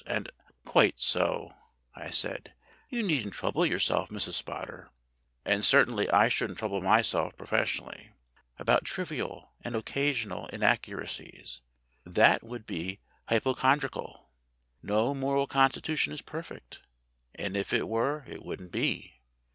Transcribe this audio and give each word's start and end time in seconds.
And" 0.07 0.31
"Quite 0.65 0.99
so," 0.99 1.53
I 1.93 2.09
said. 2.09 2.55
"You 2.89 3.03
needn't 3.03 3.35
trouble 3.35 3.67
yourself, 3.67 4.09
Mrs. 4.09 4.33
Spotter 4.33 4.89
(and 5.45 5.63
certainly 5.63 6.09
I 6.09 6.27
shouldn't 6.27 6.57
trouble 6.57 6.81
myself 6.81 7.37
professionally), 7.37 8.09
about 8.57 8.83
trivial 8.83 9.51
and 9.63 9.75
occasional 9.75 10.49
inaccura 10.51 11.03
cies. 11.07 11.61
That 12.03 12.41
would 12.43 12.65
be 12.65 12.97
hypochondriacal. 13.27 14.27
No 14.81 15.13
moral 15.13 15.45
con 15.45 15.69
stitution 15.69 16.11
is 16.13 16.23
perfect, 16.23 16.79
and 17.35 17.55
if 17.55 17.71
it 17.71 17.87
were 17.87 18.23
it 18.27 18.41
wouldn't 18.41 18.71
be. 18.71 19.19